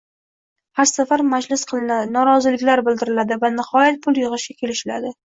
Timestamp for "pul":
4.07-4.17